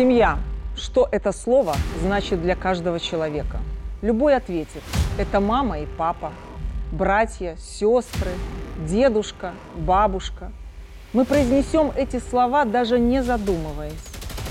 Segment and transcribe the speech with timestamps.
[0.00, 0.38] Семья.
[0.76, 3.58] Что это слово значит для каждого человека?
[4.00, 4.82] Любой ответит.
[5.18, 6.32] Это мама и папа,
[6.90, 8.30] братья, сестры,
[8.88, 10.52] дедушка, бабушка.
[11.12, 13.92] Мы произнесем эти слова, даже не задумываясь,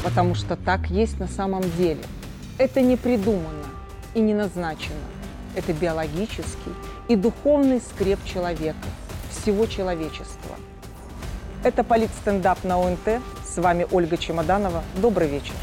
[0.04, 2.04] потому что так есть на самом деле.
[2.60, 3.66] Это не придумано
[4.14, 4.94] и не назначено.
[5.56, 6.76] Это биологический
[7.08, 8.88] и духовный скреп человека,
[9.32, 10.58] всего человечества.
[11.64, 13.20] Это политстендап на ОНТ.
[13.50, 14.84] С вами Ольга Чемоданова.
[15.02, 15.54] Добрый вечер.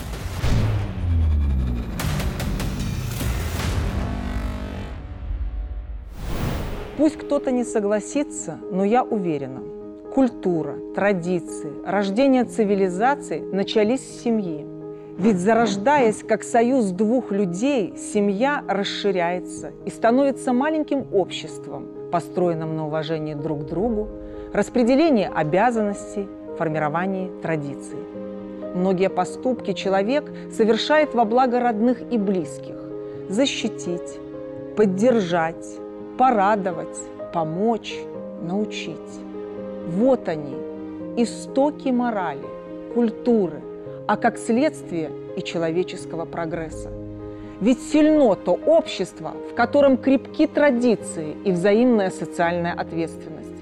[6.96, 9.62] Пусть кто-то не согласится, но я уверена,
[10.12, 14.66] культура, традиции, рождение цивилизации начались с семьи.
[15.16, 23.34] Ведь зарождаясь как союз двух людей, семья расширяется и становится маленьким обществом, построенным на уважении
[23.34, 24.08] друг к другу,
[24.52, 26.26] распределении обязанностей,
[26.56, 27.98] формировании традиций.
[28.74, 32.74] Многие поступки человек совершает во благо родных и близких.
[33.28, 34.18] Защитить,
[34.76, 35.66] поддержать,
[36.18, 36.98] порадовать,
[37.32, 37.96] помочь,
[38.42, 38.96] научить.
[39.88, 40.56] Вот они,
[41.16, 42.46] истоки морали,
[42.94, 43.60] культуры,
[44.06, 46.90] а как следствие и человеческого прогресса.
[47.60, 53.55] Ведь сильно то общество, в котором крепки традиции и взаимная социальная ответственность.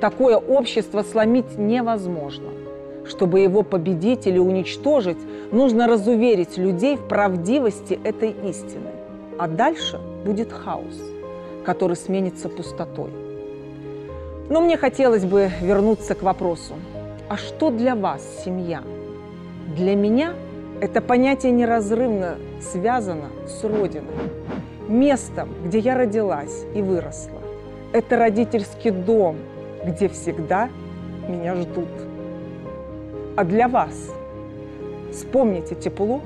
[0.00, 2.48] Такое общество сломить невозможно.
[3.06, 5.18] Чтобы его победить или уничтожить,
[5.52, 8.90] нужно разуверить людей в правдивости этой истины.
[9.38, 11.02] А дальше будет хаос,
[11.64, 13.10] который сменится пустотой.
[14.48, 16.74] Но мне хотелось бы вернуться к вопросу,
[17.28, 18.82] а что для вас семья?
[19.76, 20.32] Для меня
[20.80, 24.14] это понятие неразрывно связано с Родиной,
[24.88, 27.38] местом, где я родилась и выросла.
[27.92, 29.36] Это родительский дом,
[29.84, 30.68] где всегда
[31.28, 31.88] меня ждут.
[33.36, 34.10] А для вас
[35.12, 36.20] вспомните тепло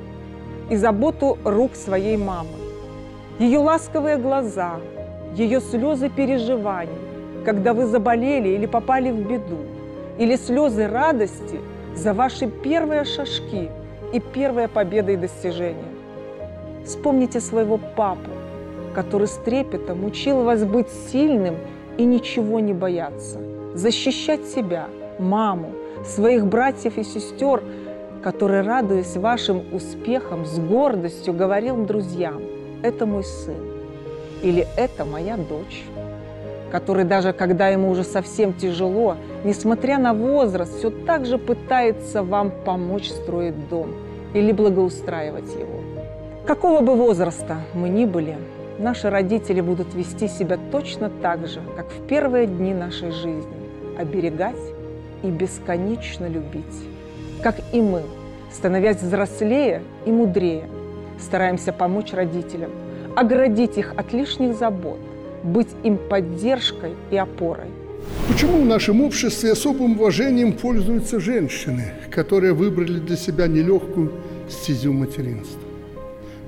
[0.71, 2.59] и заботу рук своей мамы,
[3.39, 4.77] ее ласковые глаза,
[5.35, 6.93] ее слезы переживаний,
[7.45, 9.59] когда вы заболели или попали в беду,
[10.19, 11.61] или слезы радости
[11.95, 13.71] за ваши первые шажки
[14.13, 15.93] и первые победы и достижения.
[16.85, 18.31] Вспомните своего папу,
[18.95, 21.57] который с трепетом учил вас быть сильным
[21.99, 23.39] и ничего не бояться,
[23.75, 24.87] защищать себя,
[25.19, 25.73] маму,
[26.05, 27.63] своих братьев и сестер,
[28.23, 32.43] который, радуясь вашим успехам, с гордостью говорил друзьям,
[32.83, 33.73] это мой сын
[34.43, 35.85] или это моя дочь
[36.75, 42.51] который даже когда ему уже совсем тяжело, несмотря на возраст, все так же пытается вам
[42.65, 43.95] помочь строить дом
[44.35, 45.79] или благоустраивать его.
[46.49, 48.37] Какого бы возраста мы ни были,
[48.79, 53.45] наши родители будут вести себя точно так же, как в первые дни нашей жизни,
[53.99, 54.57] оберегать
[55.23, 56.65] и бесконечно любить.
[57.43, 58.03] Как и мы,
[58.53, 60.65] становясь взрослее и мудрее,
[61.21, 62.71] стараемся помочь родителям,
[63.17, 64.99] оградить их от лишних забот,
[65.43, 67.69] быть им поддержкой и опорой.
[68.29, 74.13] Почему в нашем обществе особым уважением пользуются женщины, которые выбрали для себя нелегкую
[74.49, 75.61] стезю материнства?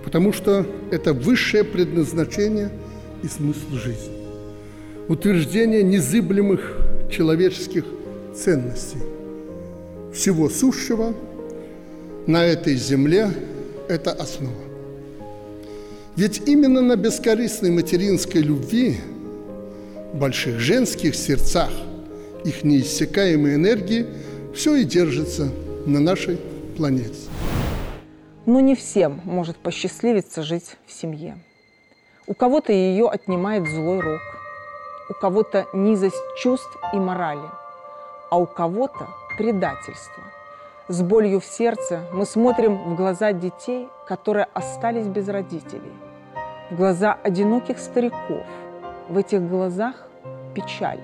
[0.07, 2.71] Потому что это высшее предназначение
[3.25, 4.15] и смысл жизни.
[5.09, 6.79] Утверждение незыблемых
[7.11, 7.85] человеческих
[8.33, 9.01] ценностей.
[10.15, 11.13] Всего сущего
[12.29, 13.33] на этой земле–
[13.89, 14.55] это основа.
[16.15, 18.99] Ведь именно на бескорыстной материнской любви,
[20.15, 21.73] больших женских сердцах,
[22.45, 24.07] их неиссякаемой энергии
[24.55, 25.51] все и держится
[25.85, 26.39] на нашей
[26.77, 27.27] планете.
[28.47, 31.39] Но не всем может посчастливиться жить в семье.
[32.27, 34.21] У кого-то ее отнимает злой рок,
[35.11, 37.49] у кого-то низость чувств и морали,
[38.31, 40.23] а у кого-то предательство.
[40.89, 45.93] С болью в сердце мы смотрим в глаза детей, которые остались без родителей–
[46.71, 48.45] в глаза одиноких стариков.
[49.09, 49.95] В этих глазах
[50.55, 51.01] печаль,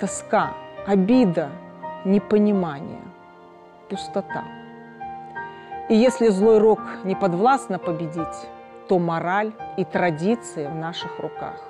[0.00, 0.54] тоска,
[0.86, 1.50] обида,
[2.04, 3.02] непонимание,
[3.90, 4.44] пустота.
[5.92, 8.48] И если злой рок не подвластно победить,
[8.88, 11.60] то мораль и традиции в наших руках.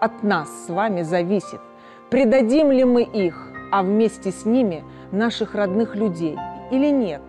[0.00, 1.60] От нас с вами зависит,
[2.08, 6.38] предадим ли мы их, а вместе с ними наших родных людей
[6.70, 7.20] или нет.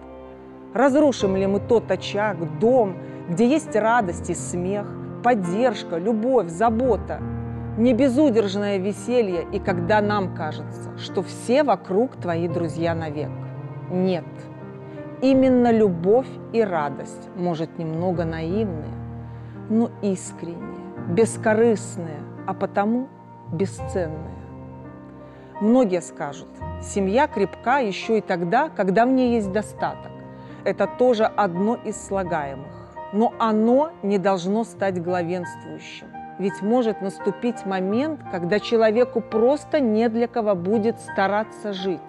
[0.73, 2.95] Разрушим ли мы тот очаг, дом,
[3.27, 4.87] где есть радость и смех,
[5.25, 7.19] поддержка, любовь, забота,
[7.77, 13.29] не безудержное веселье, и когда нам кажется, что все вокруг твои друзья навек.
[13.91, 14.23] Нет.
[15.23, 18.93] Именно любовь и радость, может, немного наивные,
[19.69, 20.77] но искренние,
[21.07, 23.07] бескорыстные, а потому
[23.51, 24.35] бесценные.
[25.61, 26.49] Многие скажут,
[26.81, 30.11] семья крепка еще и тогда, когда в ней есть достаток.–
[30.63, 32.71] это тоже одно из слагаемых.
[33.11, 36.07] Но оно не должно стать главенствующим.
[36.39, 41.99] Ведь может наступить момент, когда человеку просто не для кого будет стараться жить.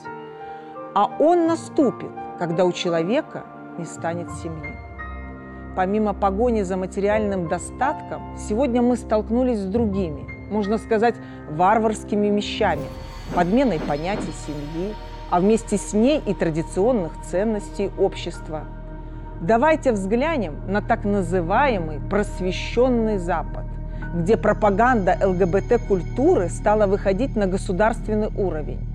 [0.95, 3.45] А он наступит, когда у человека
[3.79, 4.75] не станет семьи.
[5.77, 11.17] Помимо погони за материальным достатком, сегодня мы столкнулись с другими, можно сказать,
[11.51, 12.87] варварскими вещами,
[13.35, 14.95] подменой понятий семьи,
[15.31, 18.65] а вместе с ней и традиционных ценностей общества.
[19.41, 23.65] Давайте взглянем на так называемый просвещенный Запад,
[24.15, 28.94] где пропаганда ЛГБТ-культуры стала выходить на государственный уровень.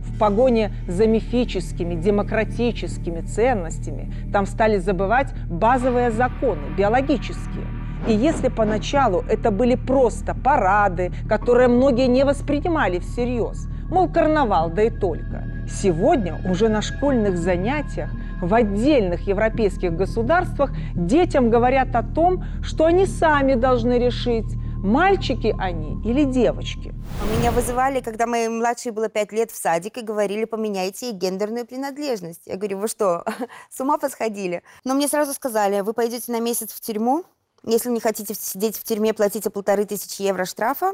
[0.00, 7.66] В погоне за мифическими, демократическими ценностями там стали забывать базовые законы, биологические.
[8.08, 14.82] И если поначалу это были просто парады, которые многие не воспринимали всерьез, мол, карнавал, да
[14.82, 18.10] и только, сегодня уже на школьных занятиях
[18.40, 26.00] в отдельных европейских государствах детям говорят о том, что они сами должны решить, мальчики они
[26.08, 26.94] или девочки.
[27.38, 31.66] Меня вызывали, когда моей младшей было пять лет в садик и говорили, поменяйте ей гендерную
[31.66, 32.42] принадлежность.
[32.46, 33.24] Я говорю, вы что,
[33.70, 34.62] с ума посходили?
[34.84, 37.24] Но мне сразу сказали, вы пойдете на месяц в тюрьму,
[37.64, 40.92] если не хотите сидеть в тюрьме, платите полторы тысячи евро штрафа,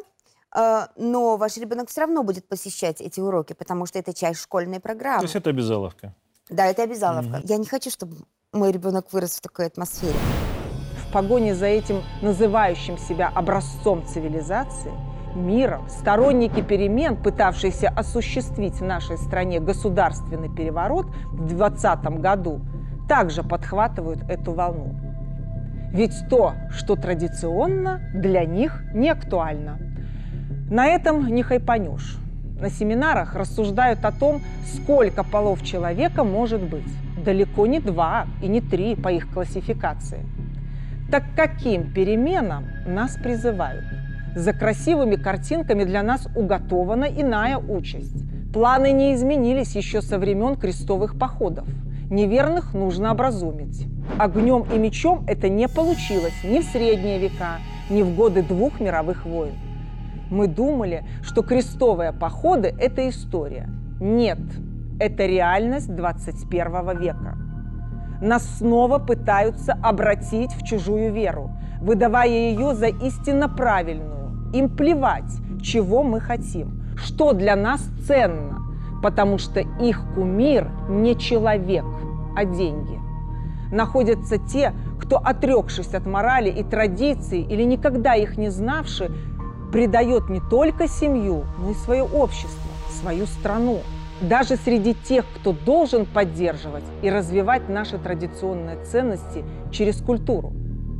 [0.57, 4.81] э, но ваш ребенок все равно будет посещать эти уроки, потому что это часть школьной
[4.81, 5.21] программы.
[5.21, 6.15] То есть это обязаловка?
[6.49, 7.37] Да, это обязаловка.
[7.37, 7.47] Mm-hmm.
[7.47, 8.17] Я не хочу, чтобы
[8.53, 10.17] мой ребенок вырос в такой атмосфере
[11.13, 14.93] погоне за этим называющим себя образцом цивилизации,
[15.35, 22.61] миром, сторонники перемен, пытавшиеся осуществить в нашей стране государственный переворот в 2020 году,
[23.09, 24.95] также подхватывают эту волну.
[25.93, 29.79] Ведь то, что традиционно, для них не актуально.
[30.69, 32.19] На этом не хайпанешь.
[32.61, 36.91] На семинарах рассуждают о том, сколько полов человека может быть.
[37.25, 40.25] Далеко не два и не три по их классификации–
[41.11, 43.85] так каким переменам нас призывают?
[44.35, 48.25] За красивыми картинками для нас уготована иная участь.
[48.53, 51.69] Планы не изменились еще со времен крестовых походов.
[52.11, 53.87] Неверных нужно образумить.
[54.19, 57.59] Огнем и мечом это не получилось ни в средние века,
[57.89, 59.55] ни в годы двух мировых войн.
[60.29, 63.69] Мы думали, что крестовые походы– это история.
[64.01, 64.41] Нет,
[64.99, 67.46] это реальность 21 века
[68.21, 74.51] нас снова пытаются обратить в чужую веру, выдавая ее за истинно правильную.
[74.53, 75.33] Им плевать,
[75.63, 78.59] чего мы хотим, что для нас ценно,
[79.03, 81.85] потому что их кумир не человек,
[82.37, 82.99] а деньги.
[83.73, 89.11] Находятся те, кто, отрекшись от морали и традиций или никогда их не знавши,
[89.73, 92.71] предает не только семью, но и свое общество,
[93.01, 93.81] свою страну–
[94.21, 100.53] даже среди тех, кто должен поддерживать и развивать наши традиционные ценности через культуру.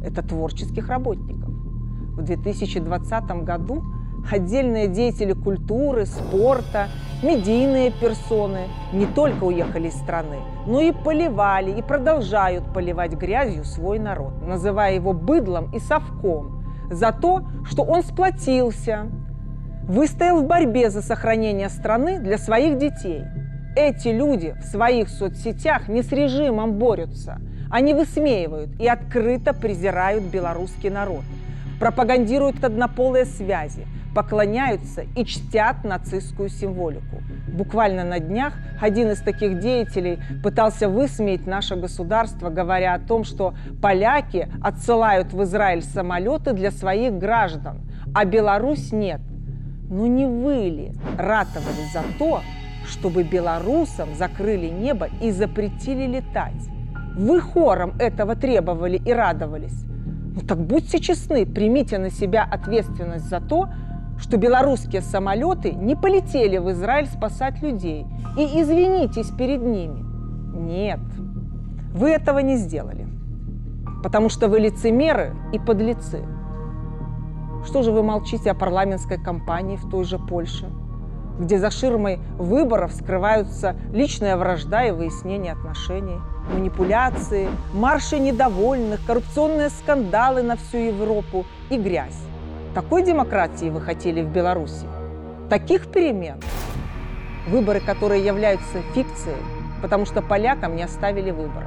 [0.05, 1.49] Это творческих работников.
[1.49, 3.83] В 2020 году
[4.31, 6.89] отдельные деятели культуры, спорта,
[7.23, 13.99] медийные персоны не только уехали из страны, но и поливали и продолжают поливать грязью свой
[13.99, 19.07] народ, называя его быдлом и совком за то, что он сплотился,
[19.87, 23.25] выстоял в борьбе за сохранение страны для своих детей.
[23.77, 27.39] Эти люди в своих соцсетях не с режимом борются.
[27.71, 31.23] Они высмеивают и открыто презирают белорусский народ,
[31.79, 37.23] пропагандируют однополые связи, поклоняются и чтят нацистскую символику.
[37.49, 43.55] Буквально на днях один из таких деятелей пытался высмеять наше государство, говоря о том, что
[43.83, 47.83] поляки отсылают в Израиль самолеты для своих граждан,
[48.15, 49.21] а Беларусь нет–
[49.89, 52.41] ну не вы ли ратовали за то,
[52.87, 56.69] чтобы белорусам закрыли небо и запретили летать?
[57.17, 59.85] Вы хором этого требовали и радовались.
[60.35, 63.69] Ну так будьте честны, примите на себя ответственность за то,
[64.19, 68.07] что белорусские самолеты не полетели в Израиль спасать людей.
[68.37, 70.05] И извинитесь перед ними.
[70.57, 71.01] Нет,
[71.95, 73.07] вы этого не сделали.
[74.03, 76.23] Потому что вы лицемеры и подлецы.
[77.67, 80.71] Что же вы молчите о парламентской кампании в той же Польше,
[81.41, 86.21] где за ширмой выборов скрываются личная вражда и выяснение отношений,
[86.55, 92.23] манипуляции, марши недовольных, коррупционные скандалы на всю Европу и грязь?
[92.73, 94.87] Такой демократии вы хотели в Беларуси?
[95.51, 96.39] Таких перемен?
[97.49, 99.43] Выборы, которые являются фикцией,
[99.83, 101.67] потому что полякам не оставили выбора.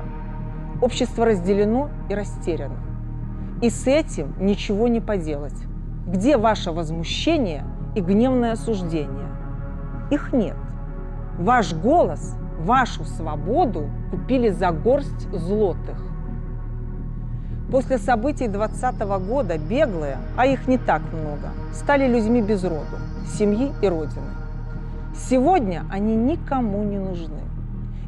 [0.81, 2.77] Общество разделено и растеряно.
[3.61, 5.68] И с этим ничего не поделать.
[6.11, 7.63] Где ваше возмущение
[7.95, 9.29] и гневное осуждение?
[10.11, 10.57] Их нет.
[11.37, 15.97] Ваш голос Вашу свободу купили за горсть злотых.
[17.71, 23.71] После событий 20 года беглые, а их не так много, стали людьми без роду, семьи
[23.81, 24.33] и родины.
[25.15, 27.39] Сегодня они никому не нужны.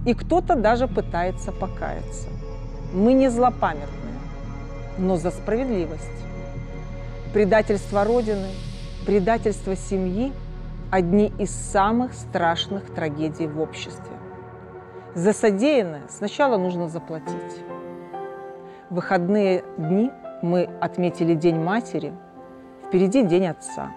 [0.06, 2.28] И кто-то даже пытается покаяться.
[2.94, 4.20] Мы не злопамятные,
[4.98, 6.26] но за справедливость.
[7.34, 8.50] Предательство Родины,
[9.06, 10.34] предательство семьи–
[10.92, 14.12] одни из самых страшных трагедий в обществе.
[15.16, 17.64] За содеянное сначала нужно заплатить.
[18.90, 20.12] В выходные дни
[20.42, 22.12] мы отметили День матери,
[22.88, 23.94] впереди День отца.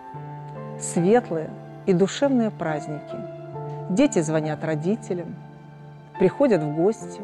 [0.78, 1.50] Светлые
[1.86, 3.16] и душевные праздники.
[3.90, 5.34] Дети звонят родителям,
[6.20, 7.20] приходят в гости,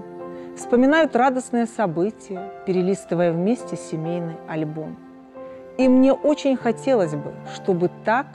[0.57, 4.97] вспоминают радостные события, перелистывая вместе семейный альбом.
[5.79, 8.27] И мне очень хотелось бы, чтобы так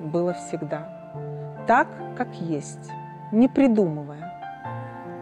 [0.00, 0.88] было всегда.
[1.66, 2.90] Так, как есть,
[3.32, 4.32] не придумывая.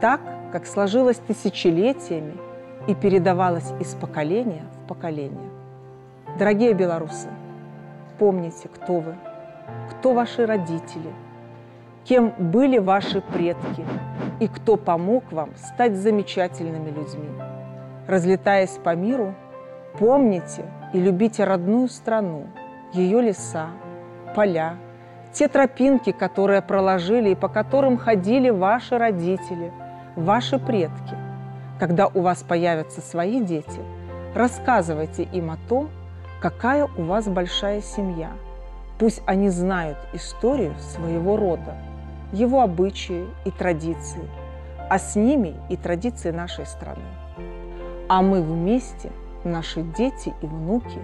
[0.00, 0.20] Так,
[0.52, 2.36] как сложилось тысячелетиями–
[2.86, 5.50] и передавалось из поколения в поколение.
[6.38, 7.28] Дорогие белорусы,
[8.18, 9.14] помните, кто вы,
[9.90, 11.12] кто ваши родители,
[12.04, 13.84] кем были ваши предки
[14.40, 17.28] и кто помог вам стать замечательными людьми.
[18.06, 19.34] Разлетаясь по миру,
[19.98, 22.46] помните и любите родную страну,
[22.92, 23.68] ее леса,
[24.34, 24.76] поля,
[25.32, 29.72] те тропинки, которые проложили и по которым ходили ваши родители,
[30.16, 31.16] ваши предки–
[31.80, 33.80] когда у вас появятся свои дети,
[34.34, 35.88] рассказывайте им о том,
[36.40, 38.32] какая у вас большая семья.
[38.98, 41.74] Пусть они знают историю своего рода,
[42.32, 44.28] его обычаи и традиции,
[44.90, 47.02] а с ними и традиции нашей страны.
[48.10, 49.10] А мы вместе,
[49.44, 50.98] наши дети и внуки,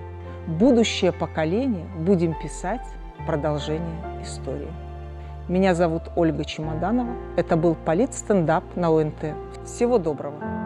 [0.46, 2.86] будущее поколение будем писать
[3.26, 4.72] продолжение истории.
[5.48, 7.14] Меня зовут Ольга Чемоданова.
[7.36, 9.34] Это был Полит стендап на ОНТ.
[9.64, 10.65] Всего доброго!